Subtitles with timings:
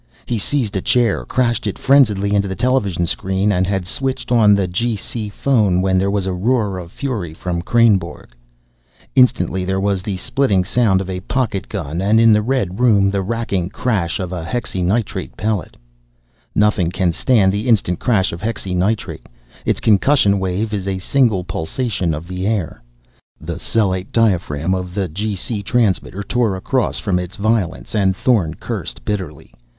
[0.25, 4.55] He seized a chair, crashed it frenziedly into the television screen, and had switched on
[4.55, 5.29] the G.C.
[5.29, 8.29] phone when there was a roar of fury from Kreynborg.
[9.15, 13.11] Instantly there was the spitting sound of a pocket gun and in the red room
[13.11, 15.77] the racking crash of a hexynitrate pellet.
[16.55, 19.27] Nothing can stand the instant crash of hexynitrate.
[19.65, 22.81] Its concussion wave is a single pulsation of the air.
[23.39, 25.61] The cellate diaphragm of the G.C.
[25.61, 29.53] transmitter tore across from its violence and Thorn cursed bitterly.